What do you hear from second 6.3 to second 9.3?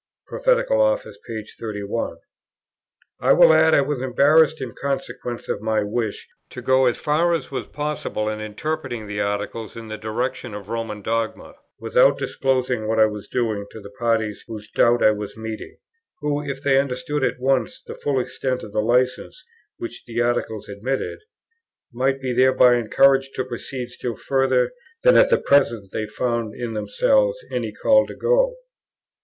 to go as far as was possible in interpreting the